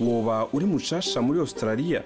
[0.00, 2.02] woba uri mushasha muri australia.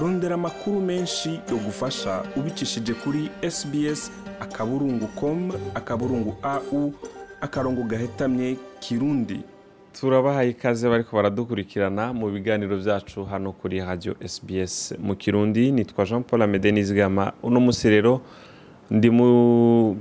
[0.00, 4.10] Rondera amakuru menshi yo gufasha ubicishije kuri sbs
[4.40, 6.92] akaburungu com akaburungu au
[7.40, 9.40] akarongo gahetamye kirundi.
[10.00, 16.22] Turabahaye ikaze bariko baradukurikirana mu biganiro byacu hano kuri radio sbs mu kirundi nitwa jean
[16.22, 17.32] paul amede nizigama.
[17.42, 18.20] Uno musi rero
[18.90, 19.96] ndi mu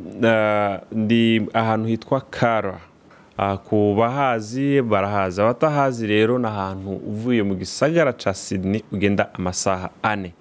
[0.91, 2.79] ndi ahantu hitwa kara.
[3.37, 10.33] Ku bahazi barahazi abatahazi rero ni ahantu uvuye mu gisagara ca sydney ugenda amasaha ane.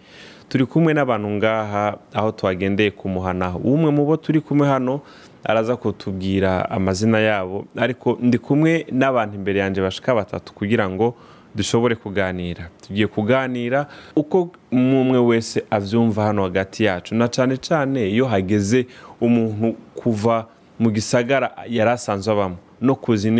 [0.48, 5.00] Turi kumwe n'abantu ngaha aho twagendeye kumuhana umwe mu bo turi kumwe hano
[5.44, 11.14] araza kutubwira amazina yabo ariko ndi kumwe n'abantu imbere yanjye bashika batatu kugira ngo
[11.54, 12.68] dushobore kuganira.
[12.86, 13.86] Tugiye kuganira
[14.16, 17.14] uko umwe wese abyumva hano hagati yacu.
[17.14, 18.86] Na cyane cyane iyo hageze
[19.20, 20.46] umuntu kuva
[20.78, 22.56] mu gisagara yari asanzwe abamo.
[22.82, 23.30] No kuza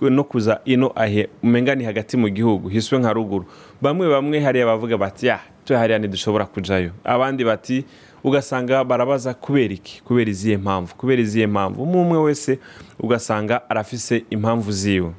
[0.00, 3.44] no kuza ino ahe umenga ni hagati mu gihugu hiswe nka ruguru.
[3.82, 6.90] Bamwe bamwe hariya bavuga bati ya tuya hariya ntidushobora kujayo.
[7.04, 7.84] Abandi bati
[8.24, 10.02] ugasanga barabaza kubera iki?
[10.02, 10.94] Kubera izihe mpamvu?
[10.96, 11.82] Kubera izihe mpamvu?
[11.82, 12.58] Umwe umwe wese
[13.00, 15.10] ugasanga arafise impamvu ziwe.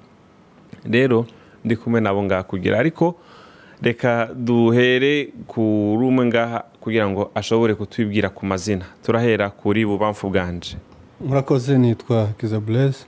[0.91, 1.25] Rero
[1.65, 3.15] ndi kumwe nabo ngaha kugira ariko
[3.81, 8.85] reka duhere kuri umwe ngaha kugira ngo ashobore kutwibwira ku mazina.
[9.05, 10.77] Turahera kuri bubamfu bwanje.
[11.25, 13.05] Murakoze nitwa kiza bureze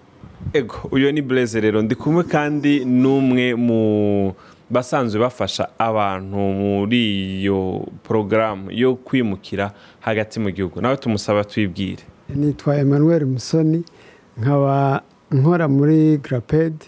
[0.54, 1.82] ego uyu ni bureze rero.
[1.82, 4.34] Ndi kumwe kandi n'umwe mu
[4.70, 7.00] basanzwe bafasha abantu muri
[7.42, 10.82] iyo porogaramu yo kwimukira hagati mu gihugu.
[10.82, 12.04] Nawe tumusaba twibwire.
[12.36, 13.84] Nitwa emmanuel musoni
[14.38, 16.86] nkaba nkora muri garapedi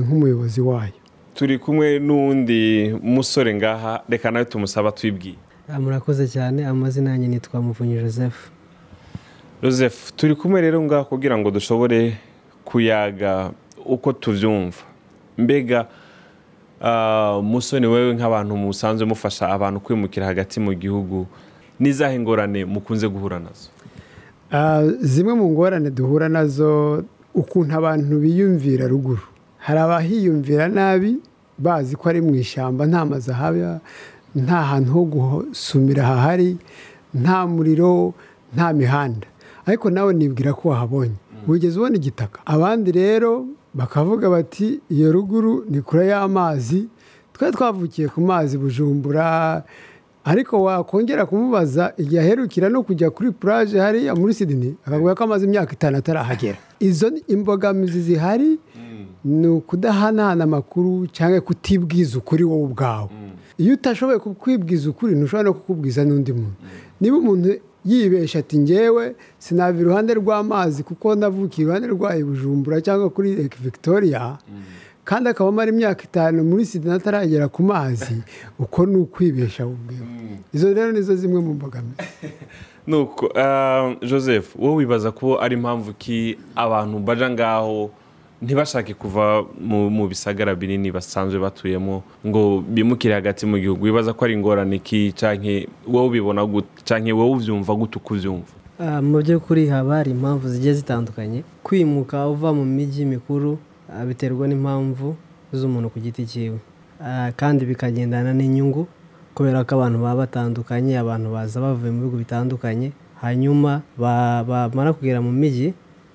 [0.00, 0.92] nk'umuyobozi wayo.
[1.34, 5.38] Turi kumwe n'uwundi musore ngaha reka nawe tumusaba twibwire.
[5.80, 6.66] Murakoze cyane.
[6.66, 8.50] Amazina yanjye nitwa muvunyi joseph.
[9.62, 12.16] Joseph turi kumwe rero ngaha kugira ngo dushobore
[12.68, 13.50] kuyaga
[13.86, 14.84] uko tubyumva
[15.38, 15.86] mbega
[17.42, 21.26] musoni wewe nk'abantu musanzwe mufasha abantu kwimukira hagati mu gihugu
[21.80, 23.68] n'izahe ingorane mukunze guhura na zo?
[25.00, 27.02] Zimwe mu ngorane duhura na zo
[27.34, 29.22] ukuntu abantu biyumvira ruguru.
[29.58, 31.16] Hari abahiyumvira nabi
[31.58, 33.80] bazi ko ari mu ishyamba nta mazu ahaba
[34.34, 36.56] nta hantu ho gusumira hahari
[37.14, 38.14] nta muriro
[38.54, 39.26] nta mihanda.
[39.66, 41.18] Ariko nawe nibwira ko wahabonye.
[41.46, 42.40] Wigeze ubona igitaka?
[42.46, 46.88] Abandi rero bakavuga bati iyo ruguru ni kure y'amazi.
[47.32, 49.62] Twari twavukiye ku mazi bujumbura
[50.24, 55.44] ariko wakongera kumubaza igihe aherukira no kujya kuri puraje hariya muri sidini akavuga ko amaze
[55.46, 56.58] imyaka itanu atarahagera.
[56.80, 58.58] Izo imbogamizi zihari
[59.24, 63.08] ni ukudahanahana amakuru cyangwa kutibwiza ukuri wowe ubwawe.
[63.58, 66.58] Iyo utashoboye kukwibwiza ukuri ntushobora no kukubwiza n'undi muntu.
[67.00, 67.48] Niba umuntu
[67.84, 74.38] yibesha ati ngewe sinava iruhande rw'amazi kuko navukiye iruhande rwayo bujumbura cyangwa kuri lake victoria
[75.04, 78.22] kandi akaba amara imyaka itanu muri sida ataragera ku mazi
[78.58, 80.06] uko ni ukwibesha ubwewe
[80.54, 81.96] izo rero nizo zimwe mu mbogamizi.
[82.88, 83.28] Nuko
[84.02, 87.90] joseph wowe wibaza ko ari impamvu ki abantu baja ngaho
[88.42, 93.84] ntibashake kuva mu bisagara binini basanzwe batuyemo ngo bimukire hagati mu gihugu.
[93.84, 96.46] Wibaza ko ari ingorane ki cyangwa wowe ubibona
[96.84, 98.52] cyangwa wowe ubyumva gute uko ubyumva
[99.02, 101.42] mu by'ukuri haba hari impamvu zigiye zitandukanye.
[101.66, 103.58] Kwimuka uva mu mijyi mikuru
[104.06, 105.16] biterwa n'impamvu
[105.52, 106.58] z'umuntu ku giti cyiwe
[107.36, 108.86] kandi bikagendana n'inyungu
[109.34, 115.32] kubera ko abantu baba batandukanye abantu baza bavuye mu bihugu bitandukanye hanyuma bamara kugera mu
[115.34, 115.74] mijyi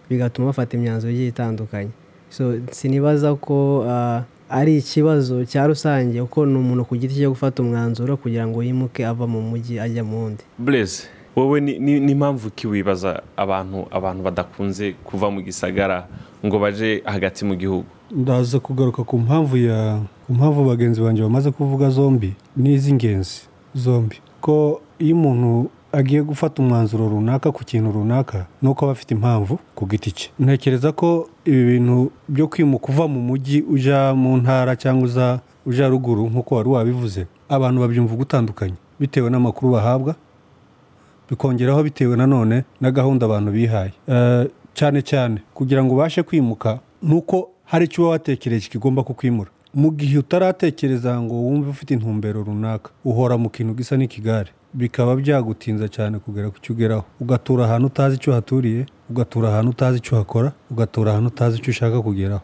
[0.09, 1.91] bigatuma bafata imyanzuro igiye itandukanye.
[2.71, 3.85] Sinibaza ko
[4.49, 9.05] ari ikibazo cya rusange kuko ni umuntu ku giti cyo gufata umwanzuro kugira ngo yimuke
[9.05, 10.44] ava mu mujyi ajya mu wundi.
[10.59, 11.03] Bureze
[11.35, 16.05] wowe ni impamvu ki wibaza abantu abantu badakunze kuva mu gisagara
[16.45, 17.85] ngo baje hagati mu gihugu?
[18.11, 23.41] Ndaza kugaruka ku mpamvu ya ku mpamvu bagenzi banjye bamaze kuvuga zombi ni iz'ingenzi
[23.75, 24.21] zombi.
[24.41, 29.59] Ko iyo umuntu agiye gufata umwanzuro runaka ku kintu runaka ni uko aba afite impamvu
[29.76, 30.30] ku giti cye.
[30.40, 36.30] Ntekereza ko ibi bintu byo kwimuka uva mu mujyi ujya mu ntara cyangwa ujya ruguru
[36.30, 40.16] nk'uko wari wabivuze abantu babyumva gutandukanye bitewe n'amakuru bahabwa
[41.30, 43.94] bikongeraho bitewe nanone na gahunda abantu bihaye.
[44.74, 49.50] Cyane cyane kugira ngo ubashe kwimuka ni uko hari icyo uba watekereje kigomba kukwimura.
[49.74, 54.50] Mu gihe utaratekereza ngo wumve ufite intumbero runaka uhora mu kintu gisa n'ikigare.
[54.74, 59.98] Bikaba byagutinza cyane kugera ku cyo ugeraho ugatura ahantu utazi icyo uhaturiye ugatura ahantu utazi
[59.98, 62.42] icyo uhakora ugatura ahantu utazi icyo ushaka kugeraho.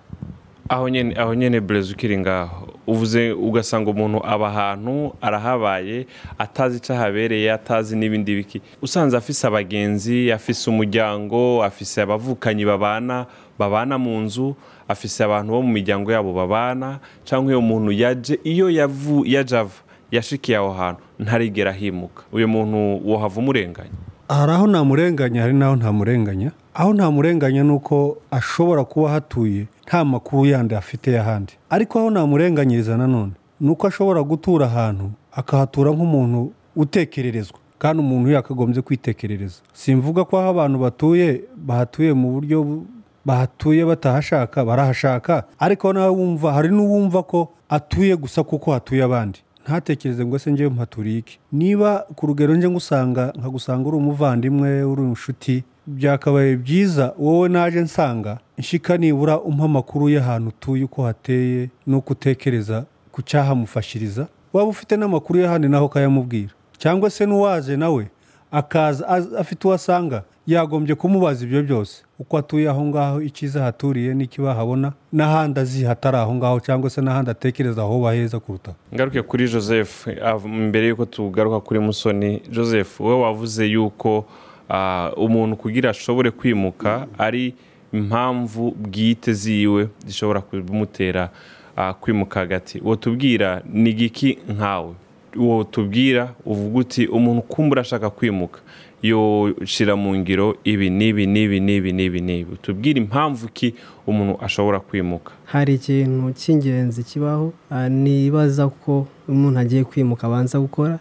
[0.69, 2.67] Aho nyine aho nyine burezi ukiri ngaho.
[2.87, 6.05] Uvuze ugasanga umuntu aba ahantu arahabaye
[6.37, 8.61] atazi icyo ahabereye atazi n'ibindi biki.
[8.81, 13.25] Usanze afise abagenzi afise umuryango afise abavukanyi babana
[13.59, 14.55] babana mu nzu
[14.87, 19.81] afise abantu bo mu miryango yabo babana cyangwa iyo muntu yaje iyo yavu yaje ava
[20.11, 23.91] yashikiye aho hantu ntarigera ahimuka uyu muntu wohava umurenganya.
[24.29, 26.51] Hari aho ntamurenganya hari n'aho ntamurenganya.
[26.73, 31.53] Aho ntamurenganya ni uko ashobora kuba hatuye nta makuru yandi afite y'ahandi.
[31.69, 37.57] Ariko aho ntamurenganyiriza nanone ni uko ashobora gutura ahantu akahatura nk'umuntu utekererezwa.
[37.79, 39.61] Kandi umuntu yakagombye kwitekerereza.
[39.73, 42.85] Simvuga ko aho abantu batuye bahatuye mu buryo bu-
[43.25, 45.43] bahatuye batahashaka barahashaka.
[45.59, 49.39] Ariko nawe wumva hari n'uwumva ko atuye gusa kuko hatuye abandi.
[49.63, 55.01] Ntatekereze ngo ese njyewe mpaturiye iki niba ku rugero nje ngusanga nkagusanga uri umuvandimwe uri
[55.03, 57.13] inshuti byakabaye byiza.
[57.19, 64.27] Wowe naje nsanga nshika nibura umpa amakuru y'ahantu utuye uko hateye n'uko utekereza ku cyahamufashiriza.
[64.53, 68.07] Waba ufite n'amakuru y'ahandi naho ukayamubwira cyangwa se n'uwaje nawe?
[68.51, 70.23] Akaza az- afite uwo asanga.
[70.47, 72.03] Yagombye kumubaza ibyo byose.
[72.19, 77.31] Uko atuye aho ngaho icyiza haturiye n'ikibahabona n'ahandi azi hatari aho ngaho cyangwa se n'ahandi
[77.31, 78.73] atekereza aho baheza kuruta.
[78.93, 80.07] Ngaruke kuri joseph
[80.45, 82.41] mbere y'uko tugaruka kuri musoni.
[82.51, 84.25] Joseph wowe wavuze yuko
[84.69, 87.53] ah, umuntu kugira ashobore kwimuka ari
[87.93, 91.29] impamvu bwite ziwe zishobora kumutera
[91.77, 92.79] ah, kwimuka hagati.
[92.79, 94.37] Uwo tubwira ni giki?
[94.49, 94.93] Nkawe.
[95.37, 98.59] Uwo tubwira uvuga uti umuntu kumbura ashaka kwimuka.
[99.01, 102.53] Yoshira mu ngiro ibi n'ibi n'ibi n'ibi n'ibi n'ibi.
[102.61, 103.73] Tubwire impamvu ki
[104.07, 105.31] umuntu ashobora kwimuka.
[105.45, 110.99] Hari ikintu cy'ingenzi kibaho ah, nibaza ko umuntu agiye kwimuka abanza gukora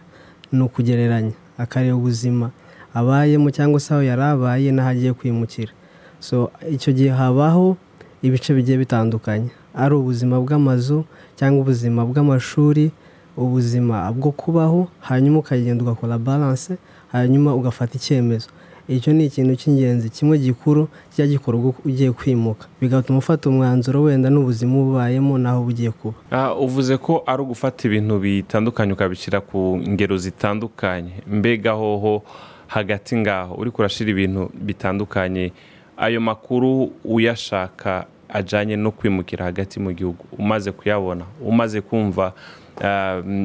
[0.51, 1.35] ni ukugereranya.
[1.57, 2.51] Akareba ubuzima
[2.93, 5.71] abayemo cyangwa se aho yari abaye n'aho agiye kwimukira.
[6.19, 7.75] So icyo gihe habaho
[8.23, 9.51] ibice bigiye bitandukanye.
[9.75, 11.03] Ari ubuzima bw'amazu
[11.35, 12.91] cyangwa ubuzima bw'amashuri
[13.39, 16.75] ubuzima bwo kubaho hanyuma ukagenda ugakora balance
[17.11, 18.49] hanyuma ugafata icyemezo.
[18.89, 22.67] Icyo ni ikintu cy'ingenzi kimwe gikuru kijya gikorwa ugiye kwimuka.
[22.81, 26.17] Bigatuma ufata umwanzuro wenda n'ubuzima ubayemo n'aho bugiye kuba.
[26.31, 31.11] Ah, uvuze ko ari ugufata ibintu bitandukanye ukabishyira ku ngero zitandukanye.
[31.29, 32.23] Mbega hoho
[32.67, 33.55] hagati ngaho.
[33.61, 35.53] Uri kurashyira ibintu bitandukanye.
[35.97, 40.25] Ayo makuru uyashaka ajyanye no kwimukira hagati mu gihugu.
[40.37, 42.33] Umaze kuyabona umaze kumva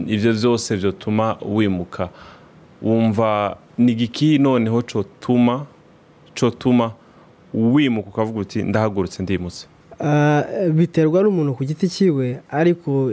[0.07, 2.09] ibyo byose byatuma wimuka.
[2.83, 5.67] Wumva ni igiki noneho cyotuma
[6.35, 6.93] cyotuma
[7.55, 9.67] wimuka ukavuga uti ndahagurutse ndimutse.
[10.01, 10.43] Ah,
[10.75, 13.13] biterwa n'umuntu ku giti cyiwe ariko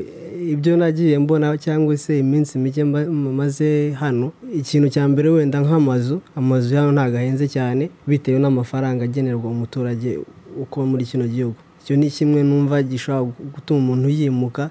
[0.50, 6.76] ibyo nagiye mbona cyangwa se iminsi mike maze hano ikintu cya mbere wenda nk'amazu amazu
[6.76, 10.20] hano ntabwo ahenze cyane bitewe n'amafaranga agenerwa umuturage
[10.62, 11.56] uko muri kino gihugu.
[11.86, 14.70] Icyo ni kimwe numva gishobora gutuma umuntu yimuka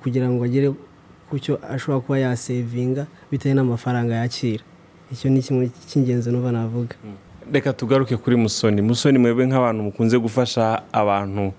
[0.00, 0.72] kugira ngo agere
[1.30, 4.64] ku cyo ashobora kuba yasevinga bitewe n'amafaranga yakira.
[5.12, 6.94] Icyo ni kimwe cy'ingenzi numva navuga.
[7.52, 8.82] Reka tugaruke kuri musoni.
[8.82, 11.52] Musoni mwebwe nk'abantu mukunze gufasha abantu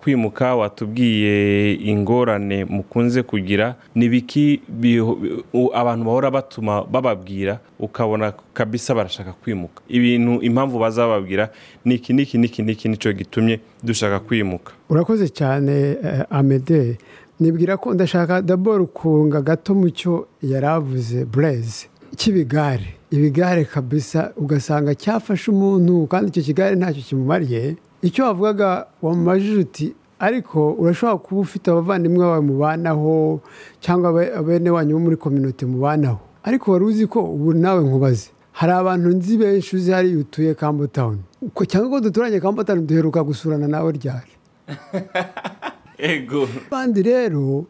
[0.00, 5.18] kwimuka watubwiye ingorane mukunze kugira ni biki biho-
[5.52, 9.82] u- abantu bahora batuma bababwira ukabona kabisa barashaka kwimuka.
[9.88, 11.50] Ibintu impamvu bazababwira
[11.84, 14.72] ni iki n'iki n'iki n'iki ni cyo gitumye dushaka kwimuka.
[14.88, 15.72] Urakoze cyane
[16.04, 16.96] eh, amede
[17.40, 21.86] nibwira ko ndashaka daboro kunga gato mu cyo yari avuze bureze
[22.16, 29.86] cy'ibigare ibigare kabisa ugasanga cyafashe umuntu kandi icyo kigare ntacyo kimumariye icyo wavugaga wamumajije uti
[30.18, 33.40] ariko urashobora kuba ufite abavandimwe bawe mubanaho
[33.80, 34.12] cyangwa
[34.46, 36.20] bene wanyu bo muri kominote mubanaho?
[36.44, 38.30] Ariko wari uzi ko ubu nawe nkubaze.
[38.52, 41.20] Hari abantu nzi benshi uzi hariya utuye kambo tawuni
[41.68, 44.32] cyangwa ko duturanye kambo tawuni duheruka gusurana nawe ryari?
[45.98, 46.48] ego.
[46.70, 47.64] Kandi rero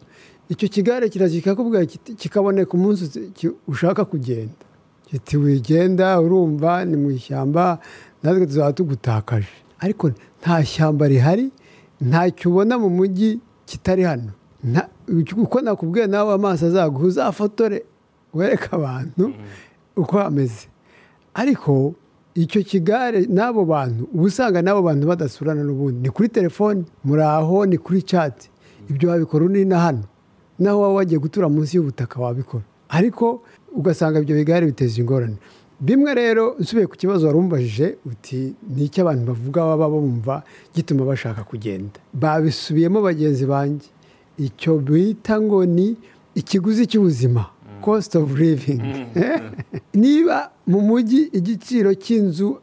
[0.49, 3.30] icyo kigare kiraza kikakubwira kiti- kikaboneka umunsi
[3.68, 4.54] ushaka kugenda.
[5.06, 7.78] Kiti wigenda urumva ni mu ishyamba
[8.23, 9.49] natwe tuzaba tugutakaje.
[9.78, 10.11] Ariko
[10.42, 11.50] nta shyamba rihari
[12.00, 14.33] ntacyo ubona mu mujyi kitari hano.
[15.37, 17.85] Uko nakubwiye nawe amaso azaguha uzafotore
[18.35, 19.35] wereke abantu
[19.97, 20.66] uko hameze.
[21.35, 21.95] Ariko
[22.37, 25.99] icyo kigare n'abo bantu uba usanga n'abo bantu badasurana n'ubundi.
[26.05, 28.50] Ni kuri telefoni muri aho ni kuri cati
[28.90, 30.05] ibyo wabikora uri na hano.
[30.59, 32.64] Naho waba wagiye gutura munsi y'ubutaka wabikora.
[32.88, 33.43] Ariko
[33.75, 35.37] ugasanga ibyo bigare biteza ingorane.
[35.81, 40.43] Bimwe rero nsubiye ku kibazo wari umbajije uti ni icyo abantu bavuga baba bumva
[40.75, 42.00] gituma bashaka kugenda?
[42.14, 43.88] Babisubiyemo bagenzi banjye.
[44.38, 45.97] Icyo bita ngo ni
[46.35, 47.49] ikiguzi cy'ubuzima.
[47.83, 48.80] Cost of living.
[49.95, 52.61] Niba mu mujyi igiciro cy'inzu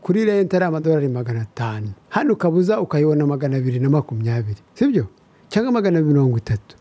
[0.00, 1.92] kuri rente ari amadolari magana atanu.
[2.08, 5.06] Hano ukabuza ukayibona magana abiri na makumyabiri sibyo?
[5.48, 6.76] Cyangwa magana mirongo itatu.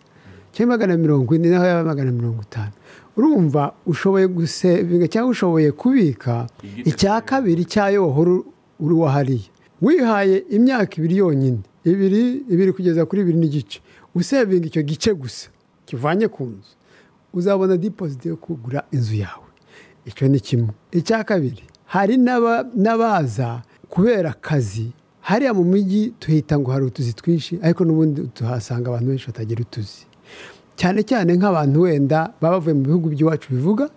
[0.52, 2.72] Cyangwa magana mirongo ine naho yaba magana mirongo itanu.
[3.18, 6.48] Urumva ushoboye gusevinga cyangwa ushoboye kubika
[6.86, 8.32] icya kabiri cyayo wahora
[8.80, 9.50] uri wahariye
[9.82, 11.60] wihaye imyaka ibiri yonyine.
[11.86, 13.80] Ibiri ibiri kugeza kuri ibiri n'igice
[14.16, 15.50] usevinga icyo gice gusa
[15.86, 16.72] kivanye ku nzu.
[17.36, 19.46] Uzabona dipoziti yo kugura inzu yawe.
[20.06, 20.70] Icyo ni kimwe.
[20.92, 27.60] Icya kabiri hari n'aba- n'abaza kubera akazi hariya mu mijyi tuhita ngo hari utuzi twinshi
[27.62, 30.06] ariko n'ubundi tuhasanga abantu benshi batagira utuzi.
[30.76, 33.90] Cyane cyane nk'abantu wenda baba bavuye mu bihugu by'iwacu bivuga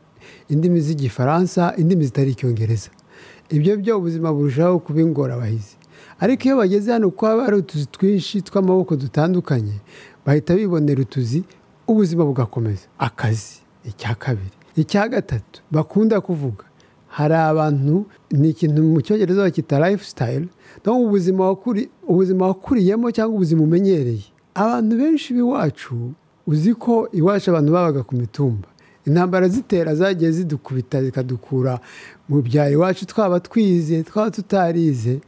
[0.49, 2.91] indimi z'igifaransa indimi zitari icyongereza.
[3.51, 5.77] Ibyo byo ubuzima burushaho kuba ingorabahizi.
[6.21, 9.77] Ariko iyo bageze hano kuko haba hari utuzi twinshi tw'amaboko dutandukanye
[10.27, 11.45] bahita bibonera utuzi
[11.89, 12.87] ubuzima bugakomeza.
[12.99, 14.51] Akazi icya kabiri.
[14.77, 16.65] Icya gatatu bakunda kuvuga
[17.09, 20.47] hari abantu ni ikintu mu cyongereza bakita lifestyle
[20.85, 24.25] no ubuzima wakuri ubuzima wakuriyemo cyangwa ubuzima umenyereye.
[24.55, 26.13] Abantu benshi b'iwacu
[26.47, 28.69] uzi ko iwacu abantu babaga ku mitumba.
[29.07, 31.81] Intambara zitera zagiye zidukubita zikadukura
[32.29, 35.21] mu byaro iwacu twaba twize twaba tutarize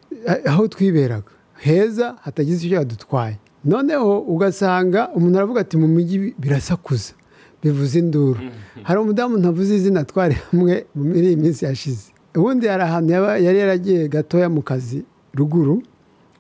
[0.47, 1.31] aho twiberaga.
[1.57, 7.13] Heza hatagize icyo yadutwaye noneho ugasanga umuntu aravuga ati mu mijyi birasakuza.
[7.63, 8.41] Bivuze induru.
[8.83, 12.09] Hari umudamu ntavuze izina twari hamwe muri iyi minsi yashize.
[12.37, 15.83] Ubundi hari ahantu yari yaragiye gatoya mu kazi ruguru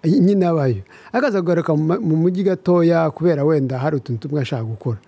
[0.05, 4.99] nyine abayo akaza kugaruka mu mujyi gatoya kubera wenda hari utuntu tumwe ashaka gukora.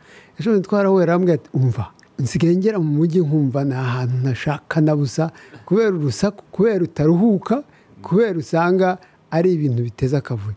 [0.40, 1.85] Ejo bundi twarahuye arambwira ati umva
[2.19, 5.31] nsigaye ngera mu mujyi nkumva ni ahantu ntashaka na busa.
[5.66, 7.62] Kubera urusaku kubera utaruhuka
[8.04, 8.99] kubera usanga
[9.31, 10.57] ari ibintu biteza akavuyo.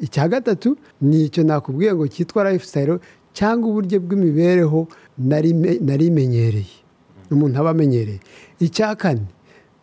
[0.00, 2.98] Icya gatatu ni icyo nakubwiye ngo cyitwa lifestyle
[3.32, 6.76] cyangwa uburyo bw'imibereho nari me- nari menyereye
[7.32, 8.20] umuntu aba amenyereye.
[8.60, 9.24] Icya kane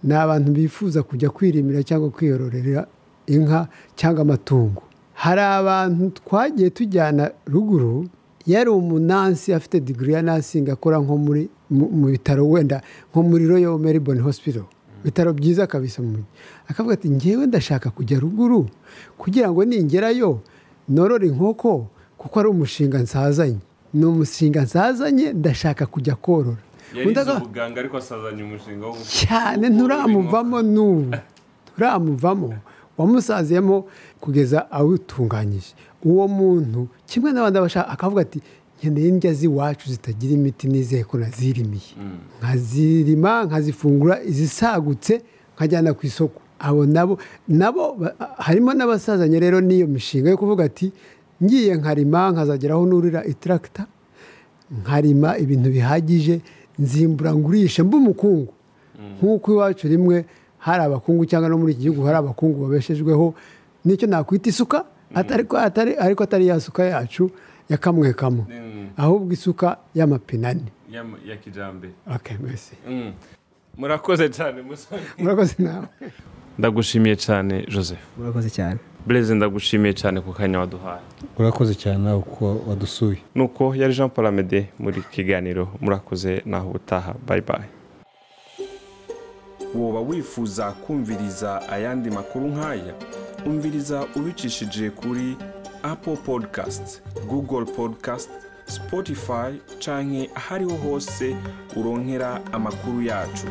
[0.04, 2.88] ni abantu bifuza kujya kwirimira cyangwa kwiyororera
[3.28, 4.84] inka cyangwa amatungo.
[5.14, 8.06] Hari abantu twagiye tujyana ruguru
[8.46, 13.46] yari umunansi afite digiri ya nasingi akora nko muri mu- mu bitaro wenda nko muri
[13.48, 14.64] royal melbourne hospital.
[15.02, 16.26] Ibitaro byiza kabisa mu mujyi.
[16.68, 18.70] Akavuga ati ngewe ndashaka kujya ruguru
[19.18, 20.40] kugira ngo ningerayo
[20.90, 21.88] norore inkoko
[22.18, 23.60] kuko ari umushinga nsazanye.
[23.94, 26.58] Ni umushinga nsazanye ndashaka kujya korora.
[27.22, 31.16] Aka- ubuganga ariko asazanye umushinga wo cyane nturamuvamo n'ubu.
[31.74, 32.54] nturamuvamo.
[32.98, 33.86] Wamusaziyemo
[34.20, 35.74] kugeza awutunganyije.
[36.04, 38.40] Uwo muntu kimwe n'abandi abashaka akavuga ati
[38.80, 41.92] nkeneye indya z'iwacu zitagira imiti nizeye ko nazirimiye.
[42.40, 45.22] Nkazirima nkazifungura izisagutse
[45.56, 46.40] nkajyana ku isoko.
[46.60, 47.18] Abo nabo
[47.48, 47.84] nabo
[48.38, 50.92] harimo n'abasazanye rero n'iyo mishinga yo kuvuga ati
[51.44, 53.88] ngiye nkarima nkazageraho nurira itaragita
[54.82, 56.42] nkarima ibintu bihagije
[56.80, 58.54] nzimbura ngurishe mba umukungu.
[59.20, 60.26] Nk'uko iwacu rimwe
[60.58, 63.34] hari abakungu cyangwa no muri iki gihugu hari abakungu babeshejweho
[63.86, 64.84] ni cyo nakwita isuka
[65.16, 67.32] atari ariko atari ya suka yacu
[67.70, 68.44] ya kamwe kamwe
[68.98, 70.72] ahubwo isuka y'amapine ane
[71.26, 72.76] ya kijyambere okay, merci.
[73.78, 75.88] murakoze cyane musore murakoze nawe.
[76.58, 78.00] Ndagushimiye cyane joseph.
[78.18, 78.80] Murakoze cyane.
[79.06, 81.02] Bureze ndagushimiye cyane ku kanya waduhaye.
[81.38, 83.18] Urakoze cyane nawe uko wadusuye.
[83.36, 85.70] Nuko yari jean paul amede muri kiganiro.
[85.82, 87.16] Murakoze naho ubutaha.
[87.28, 87.70] Bayi bayi
[89.76, 92.94] woba wifuza kumviriza ayandi makuru nk'aya?
[93.46, 95.38] Umviriza ubicishije kuri
[95.90, 98.30] apple podcast google podcast
[98.66, 101.36] spotify canke ahariho hose
[101.76, 103.48] uronkera amakuru yacu.